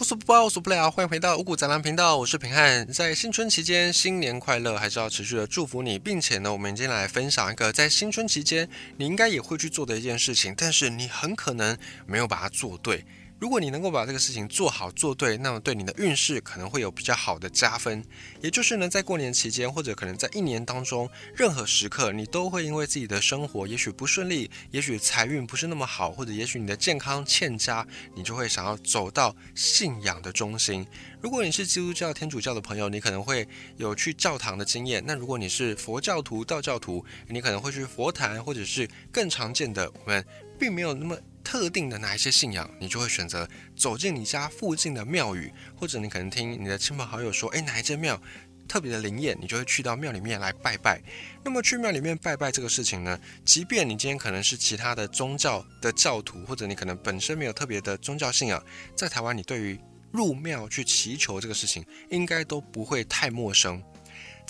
[0.00, 0.90] 无所不包，无所不了。
[0.90, 2.90] 欢迎回到五谷杂粮频道，我是平汉。
[2.90, 8.66] 在新春期间，新年快乐，还是要持续的祝福你，并且呢，我们今天来分享一个在新春期间
[8.96, 11.76] 你应该也会去做的一件事情，但是你很可能
[12.06, 13.04] 没有把它做对。
[13.40, 18.04] 如果你能够把这个事情做好做对，那么对你的运势可能会有比较好的加分。
[18.42, 30.86] 也就是呢，在过年期间，或者可能在一年当中，任何时刻，你都会因为自己的生活也许不顺利，也许财运不是那么好，或者也许你的健康欠佳，你就会想要走到信仰的中心。
[31.22, 33.48] 如果你是基督教、天主教的朋友，你可能会
[33.78, 40.22] 有去教堂的经验；那如果你是佛教徒、道教徒，你可能会去佛坛，或者是更常见的，我们
[40.58, 41.16] 并没有那么。
[41.42, 48.20] 特定的哪一些信仰，你就会选择走进你家附近的庙宇，或者你可能听你的亲朋好友说，哎，哪一间庙
[48.68, 51.00] 特别的灵验，你就会去到庙里面来拜拜。
[51.44, 58.62] 那么去庙里面拜拜这个事情呢，即便你今天可能是其他的宗教的教徒，或者你可能本身没有特别的宗教信仰，
[58.94, 59.80] 在台湾你对于
[60.12, 63.82] 入庙去祈求这个事情，应该都不会太陌生。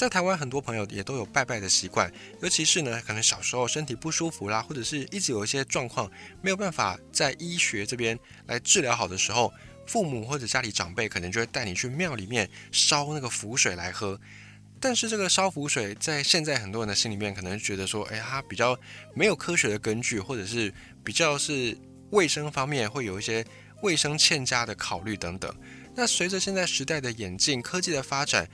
[0.00, 9.52] 在台湾，很多朋友也都有拜拜的习惯，尤其是呢，可能小时候身体不舒服啦，或者是一直有一些状况没有办法在医学这边来治疗好的时候，
[9.86, 14.18] 父母或者家里长辈可能就会带你去庙里面烧那个符水来喝。
[14.80, 18.74] 但是这个烧符水，在现在很多人的心里面，可能觉得说，哎，它比较
[19.14, 20.72] 没有科学的根据，或者是
[21.04, 21.76] 比较是
[22.12, 23.44] 卫生方面会有一些
[23.82, 25.54] 卫生欠佳的考虑等等。
[25.94, 28.48] 那随着现在时代的演进，科技的发展。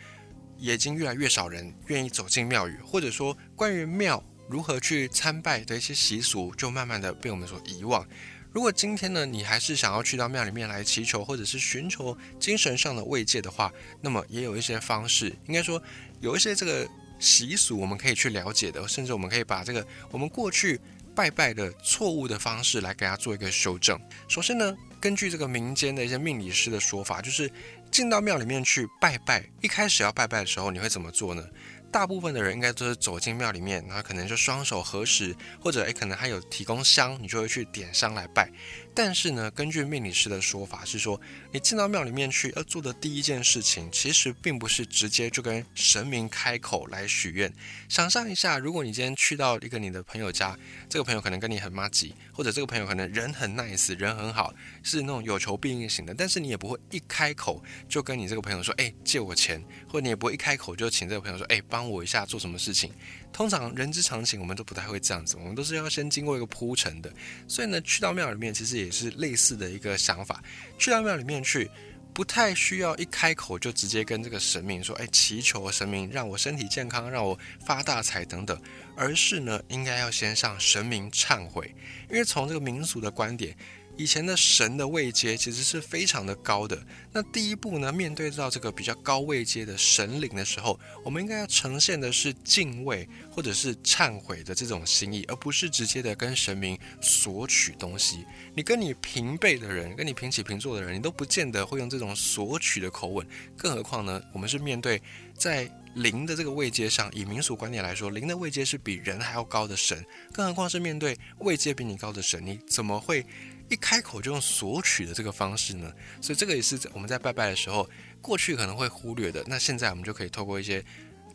[0.58, 8.06] 也已经越来越少人愿意走进庙宇，或者说关于庙如何去参拜的一些习俗，就慢慢的被我们所遗忘。
[8.52, 15.82] 如果今天呢，你还是想要去到庙里面来祈求，或者是寻求精神上的慰藉的话，那么也有一些方式，应该说
[16.20, 20.80] 有一些这个习俗我们可以去了解的，甚至我们可以把这个我们过去
[21.14, 24.00] 拜拜的错误的方式来给它做一个修正。
[24.26, 27.50] 首先呢，根据这个民间的一些命理师的说法，就是。
[27.96, 31.42] 进到庙里面去拜拜，一开始要拜拜的时候，你会怎么做呢？
[31.90, 38.52] 大部分的人应该都是走进庙里面，然后可能就双手合十，或者诶，可能还有提供香，你就会去点香来拜。
[38.98, 41.20] 但是呢，根据命理师的说法是说，
[41.52, 47.52] 你进到庙里面去要做的第一件事情，其实并不是直接就跟神明开口来许愿。
[47.90, 50.58] 想象一下，如果你今天去到一个你的朋友家，
[50.88, 62.90] 这个朋友可能跟你很妈吉，或者这个朋友可能人很 nice，人很好，是那种有求必应型的，但是你也不会一开口就跟你这个朋友说，哎，借我钱，或者你也不会一开口就请这个朋友说，哎，帮我一下做什么事情。
[63.30, 67.12] 通常人之常情，我们都不太会这样子，我们都是要先经过一个铺陈的。
[67.46, 70.42] 所以呢，去到庙里面，其实也也是类似的一个想法。
[70.78, 71.70] 去到庙里面去，
[72.14, 78.58] 不太需要一开口就直接跟这个神明说：“哎，祈求神明让我身体健康，让我发大财等等。”
[78.96, 81.74] 而是呢，应该要先向神明忏悔，
[82.08, 83.54] 因为从这个民俗的观点。
[83.96, 86.80] 以前的神的位阶其实是非常的高的。
[87.12, 98.24] 那第一步呢，面对到这个比较高位阶的神灵的时候，我们应该要呈现的是敬畏或者是忏悔的这种心意，而不是直接的跟神明索取东西。
[98.54, 103.26] 你跟你平辈的人，跟你平起平坐的人，你都不见得会用这种索取的口吻。
[103.56, 105.00] 更何况呢，我们是面对
[105.34, 110.04] 在灵的这个位阶上，以民俗观念来说，灵的位阶是比人还要高的神。
[110.32, 113.24] 更何况是面对位阶比你高的神，你怎么会？
[113.68, 117.88] 一开口就用索取的这个方式呢，所以这个也是我们在拜拜的时候，
[118.22, 119.42] 过去可能会忽略的。
[119.46, 120.84] 那现在我们就可以透过一些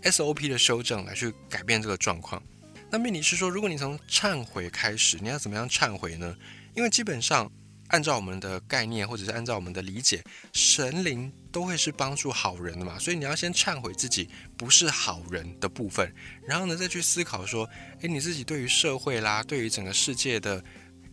[0.04, 2.42] SOP 的修正来去改变这个状况。
[2.90, 6.36] 那命理是说，如果你从忏悔开始，你要怎么样忏悔呢？
[6.74, 7.52] 因为基本上
[7.88, 16.14] 按照我们的概念，或者是按照我们的理解，神灵都会是帮助好人的嘛，所以你要先忏悔自己不是好人的部分，
[16.48, 17.70] 然后呢再去思考说，
[18.00, 20.64] 诶，你自己对于社会啦，对于整个世界的。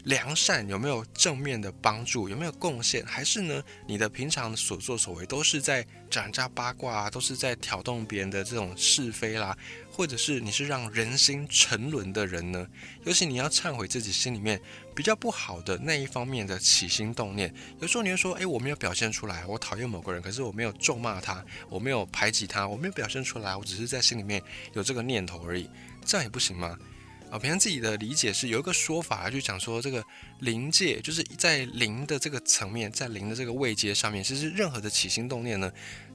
[0.05, 2.29] 良善有没有正面的帮助？
[2.29, 3.05] 有没有贡献？
[3.05, 3.63] 还是呢？
[3.87, 9.57] 你的平常所作所为都是在讲人家八卦啊，都是在挑动别人的这种是非啦，
[9.91, 12.67] 或者是你是让人心沉沦的人呢？
[13.05, 14.61] 尤其你要忏悔自己心里面
[14.95, 17.53] 比较不好的那一方面的起心动念。
[17.81, 24.43] 有时候你会说：“诶，我没有表现出来，我讨厌某个人，可是我没有咒骂他，我没有排挤他，我没有表现出来，我只是在心里面
[24.73, 25.69] 有这个念头而已，
[26.07, 26.79] 这样也不行吗？”
[27.31, 30.05] 啊，平常自己的理解是有一个说法，就讲说这个
[30.41, 35.71] 灵界就是在灵的这个层面，在灵的这个位阶上面，其实任何的起心动念呢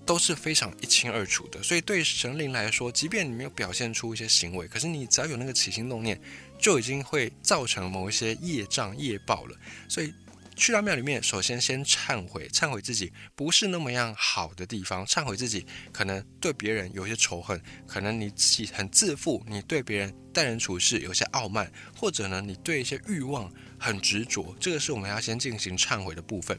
[0.05, 1.61] 都是非常一清二楚的。
[1.61, 6.19] 所以对神灵来说，即便你没有表现出一些行为，可是你只要有那个起心动念，
[6.59, 9.57] 就已经会造成某一些业障业报了。
[9.87, 10.13] 所以。
[10.55, 26.57] 去到庙里面，首先先忏悔，忏悔自己不是那么样好的地方，忏悔自己可能对别人有些仇恨，可能你自己很自负，你对别人待人处事有些傲慢，或者呢，你对一些欲望很执着，这个是我们要先进行忏悔的部分。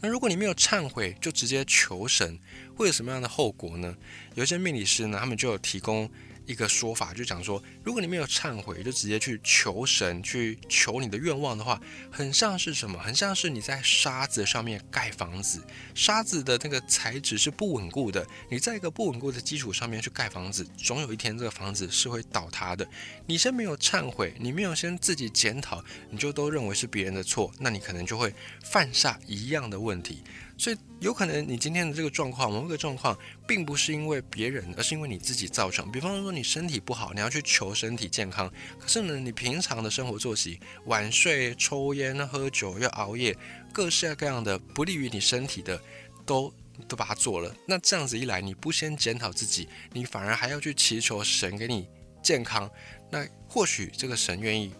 [0.00, 2.38] 那如果你没有忏悔，就直接求神，
[2.74, 3.96] 会有什么样的后果呢？
[4.34, 6.10] 有一些命理师呢，他们就有提供。
[6.48, 11.78] 一个说法就讲说，如果你没有忏悔，就直接去求神去求你的愿望的话，
[12.10, 12.98] 很像是什么？
[12.98, 15.62] 很像是你在沙子上面盖房子，
[15.94, 18.26] 沙子的那个材质是不稳固的。
[18.50, 22.88] 你在一个不稳固的基础上面去盖房子，总有一天这个房子是会倒塌的。
[23.26, 28.34] 你先没有忏悔，你没有先自己检讨，你就都认为是别人的错，那你可能就会
[28.64, 30.22] 犯下一样的问题。
[30.58, 33.16] 所以有可能你今天的这个状况，某个状况，
[33.46, 35.90] 并不是因为别人，而是因为你自己造成。
[35.92, 43.36] 比方说你身体不好，你要去求身体健康，可是呢，你平常的生活作息，晚睡、抽烟、喝酒、又熬夜，
[43.72, 45.80] 各式各样的不利于你身体的，
[46.26, 46.52] 都
[46.88, 47.54] 都把它做了。
[47.64, 51.88] 那这样子一来，你不先检讨自己，你反而还要去祈求神给你
[52.20, 52.68] 健康，
[53.12, 54.74] 那或许这个神愿意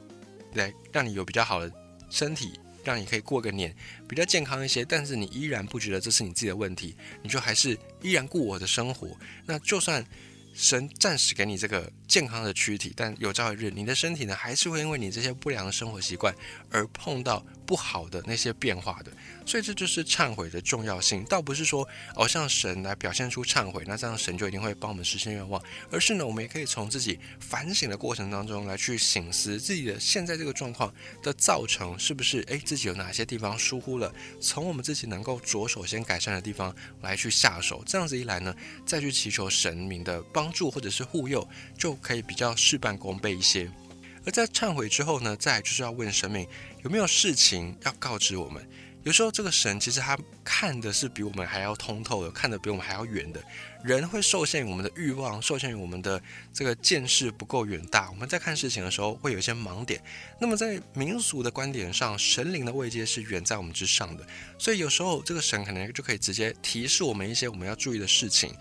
[0.55, 1.73] 来让你有比较好的
[2.11, 2.59] 身体。
[2.89, 3.75] 让你可以过个年
[4.09, 9.17] 比较健康一些，但是你依然不觉得这是你自己的问题，你就还是依然过我的生活。
[9.47, 10.05] 那就算。
[10.55, 16.35] 神暂时给你这个健康的躯体，但有朝一日你的身体呢，还是会因为你这些不良的生活习惯
[16.69, 19.13] 而碰到不好的那些变化的。
[19.47, 30.93] 所以这就是忏悔的重要性，倒不是说哦向神来表现出忏悔，那这样神就一定会帮我们实现愿望，而是呢，我们也可以从自己反省的过程当中来去醒思自己的现在这个状况
[31.23, 38.55] 的造成是不是诶自己有哪些地方疏忽了，从我们自己能够着手先改善的地方来去下手，这样子一来呢，
[38.85, 40.19] 再去祈求神明的。
[40.33, 43.71] 帮助或者是护佑，就可以比较事半功倍一些。
[44.25, 46.47] 而在忏悔之后呢，再就是要问神明
[46.85, 48.69] 有没有事情要告知我们。
[49.05, 53.43] 有时候这个神其实他看的是比我们还要通透的，看的比我们还要远的。
[53.83, 56.21] 人会受限于我们的欲望，受限于我们的
[56.53, 58.11] 这个见识不够远大。
[58.11, 60.03] 我们在看事情的时候会有一些盲点。
[60.41, 64.27] 那么在民俗的观点上，神灵的位阶是远在我们之上的，
[64.59, 68.53] 所以有时候这个神可能就可以直接提示我们一些我们要注意的事情。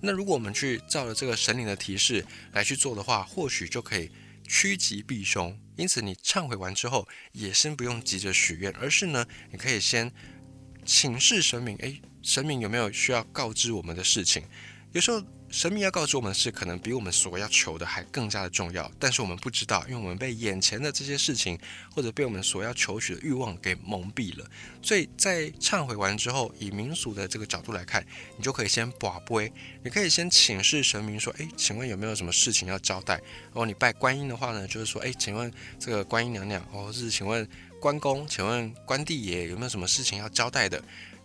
[0.00, 4.10] 那如果我们去照着这个神灵的提示来去做的话，或许就可以
[4.48, 5.58] 趋吉避凶。
[5.80, 10.12] 因此，你忏悔完之后，也先不用急着许愿，而是呢，你可以先
[10.84, 14.44] 请示神明，诶，神明有没有需要告知我们的事情？
[14.92, 15.24] 有时候。
[15.50, 21.58] 神明要告诉我们的事，可能比我们所要求的还更加的重要，但是我们不知道，因为我们被眼前的这些事情，
[21.92, 24.48] 或者被我们所要求取的欲望给蒙蔽了。
[24.80, 28.06] 所以在忏悔完之后，以民俗的这个角度来看，
[28.36, 29.52] 你就可以先把杯，
[29.82, 33.20] 你可以先请示神明说：“诶，请问有没有什么事情要交代？”
[33.52, 37.46] 哦，你拜观音的话呢，就是说：“诶，请问这个观音娘娘，或是请问
[37.80, 40.80] 关公，请问关帝爷有没有什么事情要交代的？”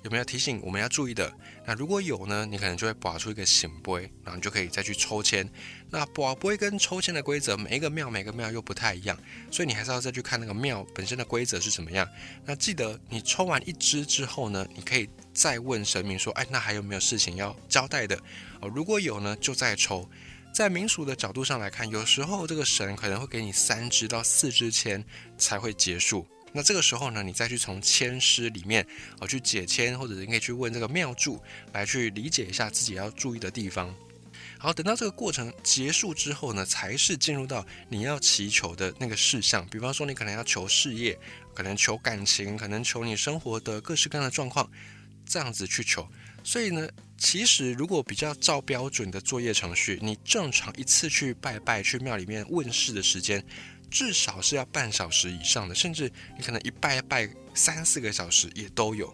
[0.05, 1.33] 有没有提醒我们要注意的？
[1.65, 5.49] 那如果有呢，你可能就会拔出一个醒杯，然后你就可以再去抽签。
[5.89, 9.17] 那拔杯跟抽签的规则，每一个庙每个庙又不太一样，
[9.49, 12.07] 所以你还是要再去看那个庙本身的规则是怎么样。
[12.45, 18.15] 那记得你抽完一支之后呢，你可以再问神明说：“哎，那还有没有事情要交代的？”
[18.61, 20.07] 哦，如果有呢，就再抽。
[20.53, 25.03] 在民俗的角度上来看，有时候这个神可能会给你三支到四支签
[25.35, 26.27] 才会结束。
[26.55, 28.87] 那这个时候呢，你再去从签诗里面
[29.19, 31.37] 哦去解签，或者你可以去问这个庙祝
[31.73, 33.93] 来去理解一下自己要注意的地方。
[34.57, 39.67] 好，等到这个过程结束之后呢，才是进入到你要祈求的那个事项。
[39.67, 41.19] 比方说，你可能要求事业，
[41.53, 44.71] 可能求感情，可能求你生活的各式各样的状况，
[45.25, 46.07] 这样子去求。
[46.41, 46.87] 所以呢，
[47.17, 53.43] 其实如果比较照标准的作业程序，你正常一次去拜拜去庙里面问事的时间。
[53.85, 59.13] 至少是要半小时以上的，甚至你可能一拜拜三四个小时也都有。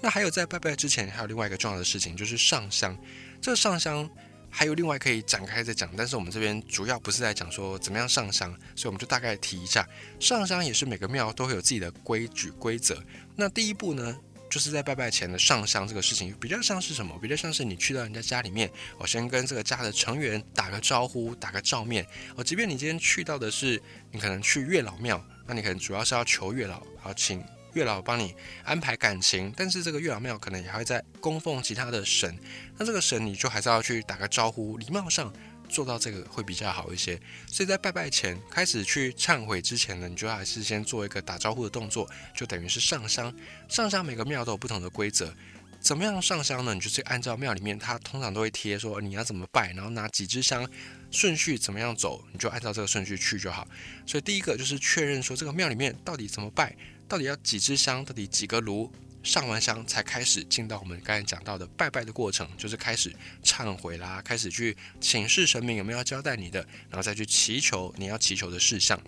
[0.00, 2.96] 那还有在拜拜之前，还有另外一个重要的事情，就是上香。
[3.40, 4.08] 这个上香
[4.50, 9.88] 还有另外可以展开再讲，但是我们这边主要不是在讲说怎么样上香，所以我们就大概提一下，
[10.18, 13.02] 上香也是每个庙都会有自己的规矩规则。
[13.36, 14.18] 那第一步呢？
[14.52, 17.18] 就是在拜拜前的上香这个事情，比较像是什么？
[17.22, 22.06] 比较像是你去到人家家里面，我先跟这个家的成员打个招呼，打个照面。
[22.36, 27.42] 哦，即便你今天去到的是你可能去月老庙，那你可能主要是要求月老，然后请
[27.72, 29.50] 月老帮你安排感情。
[29.56, 32.38] 但是这个月老庙可能也还会在供奉其他的神，
[32.76, 35.32] 那这个神你就还是要去打个招呼，礼貌上。
[35.72, 43.34] 做到这个会比较好一些，所以在拜拜前开始去忏悔之前呢，你就还是先做一个打招呼的动作，就等于是上香。
[43.68, 45.34] 上香每个庙都有不同的规则，
[45.80, 46.74] 怎么样上香呢？
[46.74, 50.68] 你就是按照庙里面，它通常都会贴说你要怎么拜，然后拿几支香，
[51.10, 53.66] 顺序怎么样走，你就按照这个顺序去就好。
[54.06, 56.76] 所以第一个就是确认说这个庙里面到底怎么拜，
[57.08, 58.92] 到底要几支香，到底几个炉。
[59.22, 66.60] 上完香才开始进到我们刚才讲到的拜拜的过程，就是开始忏悔啦，开始去请示神明有没有要交代你的，
[66.90, 69.00] 然后再去祈求你要祈求的事项。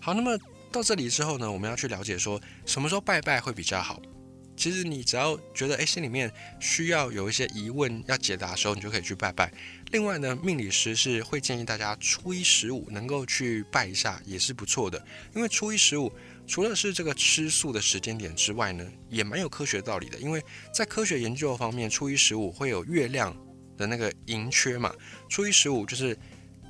[0.00, 0.38] 好，那么
[0.72, 4.00] 到这里之后呢，我们要去了解说什么时候拜拜会比较好。
[4.56, 9.50] 其实你只要觉得哎心里面需要有一些疑问要解答的时候，你就可以去拜拜。
[9.90, 15.02] 另外呢，命理师是会建议大家初一十五能够去拜一下，也是不错的。
[15.34, 16.12] 因为初一十五
[16.50, 20.18] 除了是这个吃素的时间点之外呢，也蛮有科学道理的。
[20.18, 23.32] 因为在科学研究方面，初一十五会有月亮
[23.78, 24.92] 的那个盈缺嘛，
[25.28, 26.18] 初一十五就是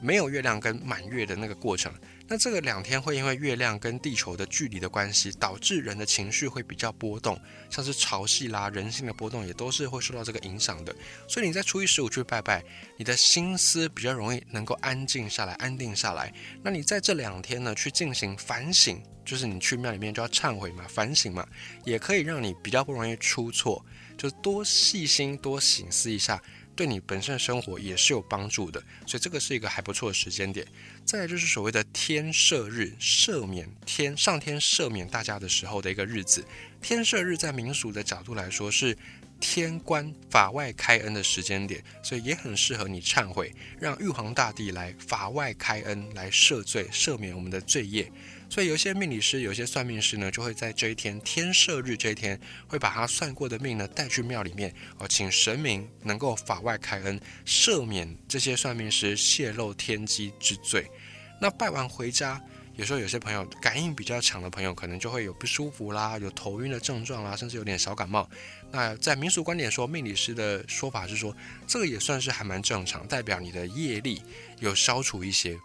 [0.02, 1.90] 没有月亮跟满月的那个过程。
[2.28, 10.94] 那这个两天会因为月亮跟地球的距离的关系，导致人的情绪会比较波动，像是潮汐啦、人性的波动也都是会受到这个影响的。
[11.26, 12.62] 所以你在初一十五去拜拜，
[12.98, 16.30] 你的心思比较容易能够安静下来、安定下来。
[16.62, 21.46] 那你在这两天呢去进行反省，就是你去庙里面就要忏悔嘛、反省嘛，
[21.84, 23.80] 也可以让你比较不容易出错，
[24.18, 26.42] 就多细心、多醒思一下。
[26.74, 30.66] 对你本身的生活也是有帮助的，所以这个是一个还不错的时间点。
[31.10, 36.44] 再来就是所谓的天赦日，赦免天上天赦免大家的时候的一个日子。
[36.80, 38.96] 天赦日在民俗的角度来说是
[39.40, 48.08] 天官法外开恩的时间点，所以也很适合你忏悔，让玉皇大帝来法外开恩，来赦罪赦免我们的罪业。
[48.48, 60.88] 所以有些命理师、有些算命师呢，就会在这一天天赦日这一天，会把他算过的命呢带去庙里面哦，请神明能够法外开恩，赦免这些算命师泄露天机之罪。
[61.40, 62.38] 那拜完回家，
[62.76, 68.28] 有时候有些朋友感应比较强的朋友，可能就会有不舒服啦，有头晕的症状啦，甚至有点小感冒。
[68.70, 71.34] 那在民俗观点说，命理师的说法是说，
[71.66, 74.22] 这个也算是还蛮正常，代表你的业力
[74.58, 75.58] 有消除一些。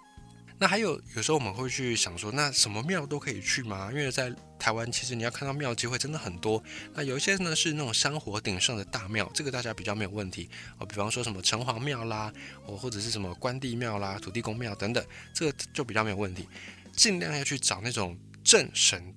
[0.58, 3.90] 那还有，有时候我们会去想说，那什么庙都可以去吗？
[3.92, 6.64] 因为在台湾，其实你要看到庙机会真的很多。
[6.94, 10.86] 那有一些呢是那种香火鼎盛的大庙，这个大家比较没有问题哦。
[10.86, 12.32] 比方说什么城隍庙啦，
[12.66, 16.48] 哦或者是什么关帝庙啦、土地公庙等等，这个就比较没有问题。
[16.94, 19.14] 尽量要去找那种正神。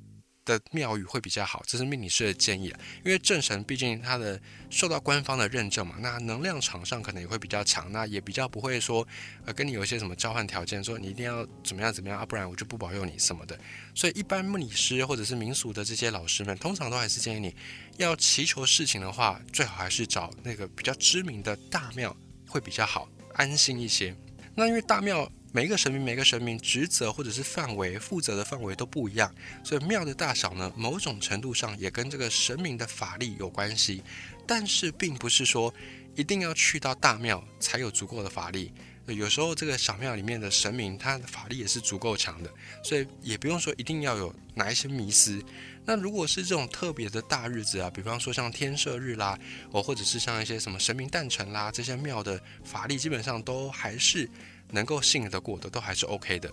[0.48, 2.72] 的庙宇会比较好，这是命理师的建议。
[3.04, 4.40] 因为正神毕竟他的
[4.70, 9.06] 受到官方的认证嘛，那能量场上可能也会比较强，那也比较不会说
[9.44, 13.58] 呃跟你有一些什么交换条件，说你一定要怎么样怎么样啊，不然我就不保佑你什么的。
[13.94, 17.54] 所以一般命理师或者是民俗的这些老师们，通常都还是建议你
[17.98, 22.16] 要祈求事情的话，最好还是找那个比较知名的大庙
[22.48, 24.16] 会比较好，安心一些。
[24.54, 25.30] 那因为大庙。
[25.50, 34.02] 每一个神明，每个神明职责或者是范围负责的范围都不一样，所以庙的大小呢，某种程度上也跟这个神明的法力有关系。
[34.46, 35.72] 但是并不是说
[36.16, 38.72] 一定要去到大庙才有足够的法力，
[39.06, 42.52] 有时候这个小庙里面的神明，他的法力也是足够强的，
[42.84, 45.42] 所以也不用说一定要有哪一些迷思。
[45.86, 49.38] 那如果是这种特别的大日子啊，比方说像天赦日啦，
[49.70, 54.28] 哦，或者是像一些什么神明诞辰啦，这些庙的法力基本上都还是。
[54.70, 56.50] 能够信得过的都还是 OK 的。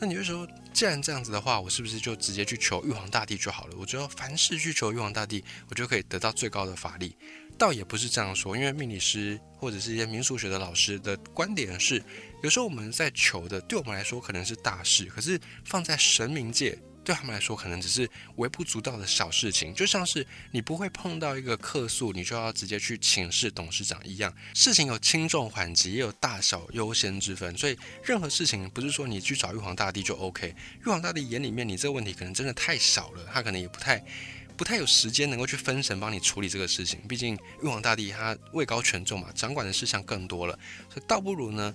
[0.00, 3.76] 那你就说，既然这样子的话，我是不是就直接去求玉皇大帝就好了？
[3.78, 7.16] 我觉得凡事去求玉皇大帝，我就可以得到最高的法力。
[7.58, 12.00] 倒也不是这样说，因为命理师或者是一些民俗学的老师的观点是，
[12.44, 16.78] 有时候我们在求的，对我们来说可能是大事，可是放在神明界。
[17.08, 24.30] 对他们来说，可能只是微不足道的小事情，就像是你不会碰到一个客诉，你就要直接去请示董事长一样。
[24.52, 27.74] 事情有轻重缓急，也有大小优先之分，所以
[28.04, 30.54] 任何事情不是说你去找玉皇大帝就 OK。
[30.82, 34.04] 玉皇大帝眼里面，你这个问题可能真的太小了，他可能也不太
[34.54, 37.00] 不太有时间能够去分神帮你处理这个事情。
[37.08, 40.58] 毕竟玉皇大帝他位高权重嘛，掌管的事项更多了，
[41.06, 41.74] 倒不如呢。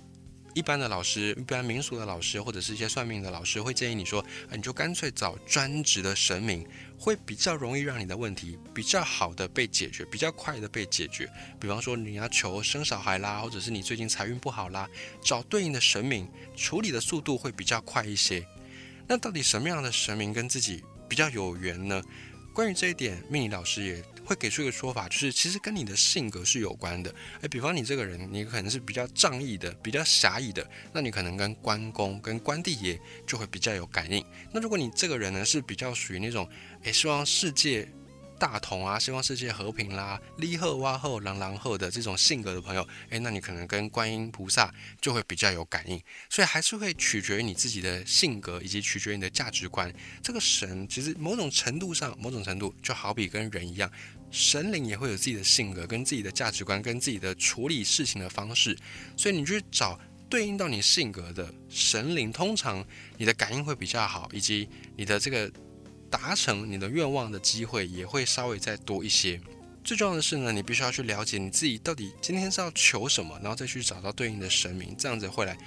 [0.54, 6.64] 一般的老师，一般民俗的老师，或者是一些算命的老师，会建议你说，你就干脆找专职的神明，
[6.96, 11.28] 会比较容易让你的问题比较好的被解决，比较快的被解决。
[11.58, 14.88] 比方说你要求生小孩啦，或者是你最近财运不好啦，
[15.20, 18.46] 找对应的神明，处理的速度会比较快一些。
[19.08, 22.00] 那到底什么样的神明跟自己比较有缘呢？
[22.54, 24.04] 关于这一点，命理老师也。
[24.24, 27.14] 会给出一个说法，就是其实跟你的性格是有关的。
[27.42, 34.24] 诶，比方你这个人，你可能是比较仗义的，比较侠义的，那你可能跟关公、跟关帝爷就会比较有感应。
[34.52, 36.48] 那如果你这个人呢，是比较属于那种，
[36.82, 37.88] 诶，希望世界。
[38.44, 44.70] 大同啊，希望世界和平啦，立贺哇后朗朗后的这种性格的朋友，诶，那你可能跟观音菩萨
[45.00, 45.98] 就会比较有感应，
[46.28, 49.90] 所以还是会取决于你自己的性格，以及取决于你的价值观。
[50.22, 53.90] 这个神其实某种程度上，某种程度就好比跟人一样，
[54.30, 58.76] 神灵也会有自己的性格、跟自己的价值观、跟自己的处理事情的方式，
[59.16, 59.98] 所以你去找
[60.28, 62.86] 对应到你性格的神灵，通常
[63.16, 65.50] 你的感应会比较好，以及你的这个。
[66.16, 69.40] 达成你的愿望的机会也会稍微再多一些。
[69.82, 75.58] 最重要的是呢，你必须要去了解你自己到底今天是要求什么，然后再去找到对应的神明，这样子会来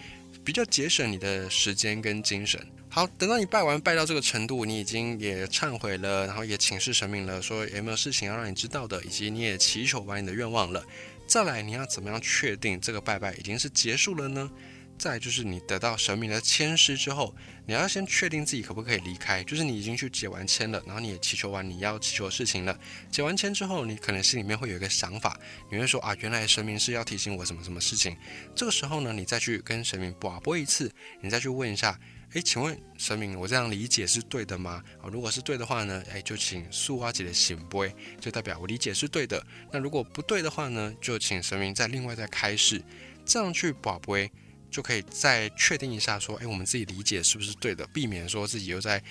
[0.46, 2.66] 比较节省你的时间跟精神。
[2.88, 10.82] 好，等到你拜完拜到这个程度，你已经也忏悔了，然后也请示神明了，说有没有事情要让你知道的，以及你也祈求完你的愿望了。
[11.28, 14.50] 再来，你要怎么样确定这个拜拜已经是结束了呢？
[14.98, 17.36] 再就是你得到神明的签诗之后，
[17.66, 19.44] 你要先确定自己可不可以离开。
[19.44, 22.78] 就是你已经去解完签了，然后你也祈求完你要祈求的事情了。
[23.12, 25.40] 解完签之后，你可能心里面会有一个想法，
[25.72, 28.18] 你会说啊，原来神明是要提醒我什么什么事情。
[28.56, 32.00] 这个时候呢，你再去跟神明广播一次，你再去问一下，
[32.32, 34.84] 诶，请问神明，我这样理解是对的吗？
[35.02, 39.46] 啊，如果是对的话呢，诶，就请素花姐的醒杯，就代表我理解是对的。
[39.72, 42.82] 那如果不对的话呢，就请神明再另外再开示，
[43.24, 44.32] 这样去广杯。
[44.70, 49.02] 就可以再确定一下，说，哎，我们自己理解是不是对的，避免说自己又在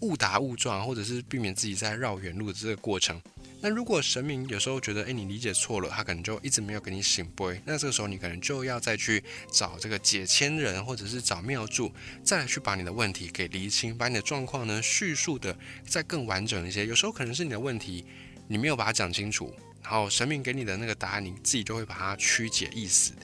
[0.00, 3.20] 误打误撞，或者是避免自己在绕远路的这个过程。
[3.62, 11.90] 那如果神明有时候觉得，哎，你理解错了，他可能就一直没有给你醒杯，那这个时候你可能就要再去找这个解签人，或者是找庙祝，
[12.22, 15.56] 再来去把你的问题给厘清，把你的状况呢叙述的
[15.88, 16.86] 再更完整一些。
[16.86, 18.04] 有时候可能是你的问题，
[18.46, 23.14] 你没有把它讲清楚，然后神明给你的那个答案，你自己就会把它曲解意思。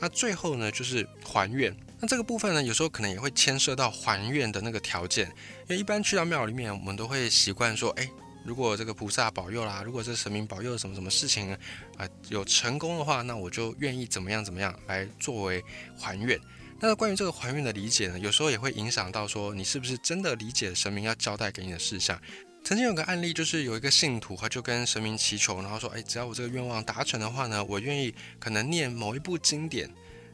[0.00, 1.74] 那最后呢，就是还愿。
[2.00, 5.26] 那这个部分呢，有时候可能也会牵涉到还愿的那个条件。
[5.62, 8.08] 因为一般去到庙里面，我们都会习惯说，哎，
[8.44, 11.52] 如果这个菩萨保佑啦，如果这神明保佑什么什么事情
[11.96, 15.64] 啊有成功的话，那我就愿意怎么样怎么样来作为
[15.98, 16.38] 还愿。
[16.80, 22.16] 那关于这个还愿的理解呢，有时候也会影响到说，你是不是真的理解神明要交代给你的事项。
[22.64, 29.90] 曾经有个案例，就是有一个信徒，他就跟神明祈求，然后说：“哎，只要我这个愿望达成的话呢，我愿意可能念某一部经典，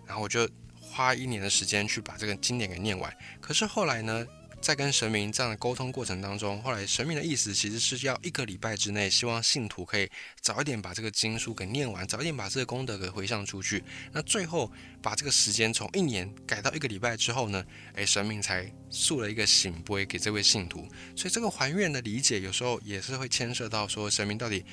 [0.07, 0.49] 然后我就
[0.81, 4.26] 花一年的时间去把这个经典给念完。”可是后来呢？
[4.64, 10.09] 在跟神明这样的沟通过程当中，后来神明的意思其实是要一个礼拜之内，希望信徒可以
[10.40, 13.85] 早一点把这个经书给念完，早一点把这个功德给回向出去。
[14.11, 20.88] 那最后把这个时间从一年改到一个礼拜之后呢，诶，神明才塑了一个醒杯给这位信徒。
[21.14, 24.64] 所以这个还愿的理解，有时候也是会牵涉到说神明到底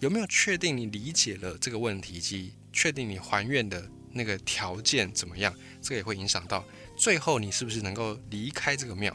[0.00, 6.64] 有没有确定你理解了这个问题，以及确定你还愿的那个条件怎么样，这个也会影响到
[6.96, 9.14] 最后你是不是能够离开这个庙。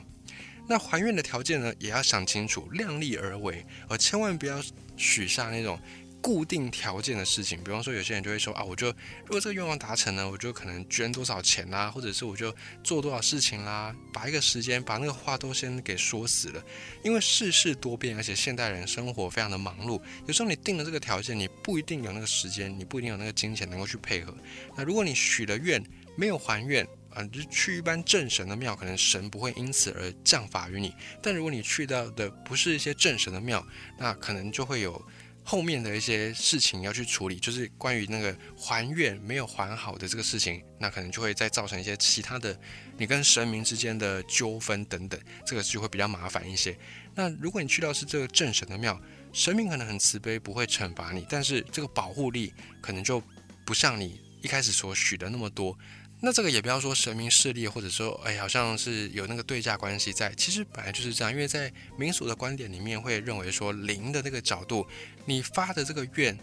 [0.69, 4.61] 那还愿的条件呢，也要想清楚，量力而为，而千万不要
[4.95, 5.79] 许下那种
[6.21, 7.57] 固定条件的事情。
[7.63, 8.87] 比方说，有些人就会说啊，我就
[9.25, 16.63] 如果这个愿望达成呢，我就可能捐多少钱啦，或者是我就做多少事情啦，把一个时间把那个话都先给说死了。
[17.03, 24.31] 因为世事多变，而且现代人生活非常的忙碌，有时候你定了这个条件，你不一定有那个时间，你不一定有那个金钱能够去配合。
[24.77, 25.83] 那如果你许了愿
[26.15, 26.87] 没有还愿，
[27.31, 30.93] 就去一般正神的庙，可能神不会因此而降法于你。
[31.21, 33.65] 但如果你去到的不是一些正神的庙，
[33.97, 35.01] 那可能就会有
[35.43, 42.55] 后面的一些事情要去处理，就是关于那个还愿没有还好的这个事情，那可能就会再造成一些其他的
[42.97, 46.77] 你跟神明之间的纠纷等等，这个就会比较麻烦一些。
[47.15, 49.01] 那如果你去到是这个正神的庙，
[49.33, 53.21] 神明可能很慈悲，不会惩罚你，但是这个保护力可能就
[53.65, 55.77] 不像你一开始所许的那么多。
[56.21, 60.33] 那这个也不要说神明势力，或者说，哎，好像是有那个对价关系在。
[60.35, 64.85] 其实本来就是这样，因为在民俗的观点里面，会认为说灵的那个角度，
[65.25, 66.37] 你发的这个愿，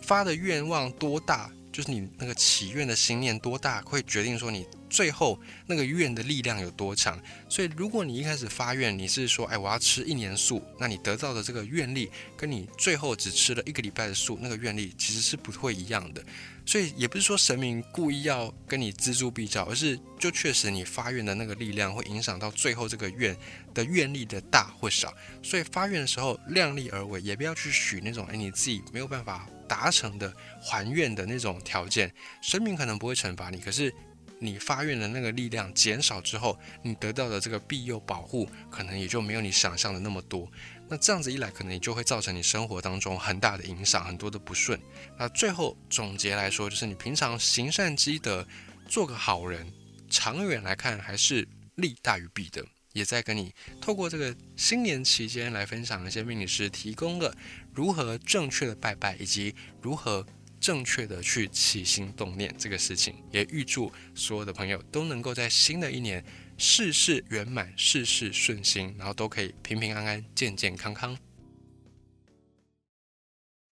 [0.00, 4.66] 发的愿望多大，就是你那个祈愿的心念多大，会决定说你。
[4.90, 7.20] 最后那个愿的力量有多强？
[7.48, 16.24] 所以如果你一开始发愿，你是说，哎，我要吃一年素，那你得到的这个愿力，跟你最后只吃了一个礼拜的素，那个愿力其实是不会一样的。
[16.66, 23.36] 所以也不是说神明故意要跟你锱铢必较，而是就确实你发愿的那个力量会影响到最后这个愿
[23.74, 25.14] 的愿力的大或少。
[25.42, 32.12] 所以发愿的时候量力而为，也不要去许那种哎你自己没有办法达成的还愿的那种条件。
[32.42, 33.94] 神明可能不会惩罚你，可是。
[34.40, 40.48] 你发愿的那个力量减少之后，你得到的这个庇佑保护，可能也就没有你想象的那么多。
[40.88, 44.80] 那这样子一来，可能也就会造成你生活当中很大的影响，很多的不顺。
[45.18, 48.46] 那最后总结来说，就是你平常行善积德，
[48.86, 49.72] 做个好人，
[50.08, 52.64] 长远来看还是利大于弊的。
[52.98, 57.34] 也在跟你透过这个新年期间来分享一些命理师提供的
[57.72, 60.26] 如何正确的拜拜，以及如何。
[60.60, 66.22] 正确的去起心动念这个事情，也预祝所有的朋友都能够在新的一年
[66.56, 71.16] 事事圆满，事事顺心，然后都可以平平安安、健健康康。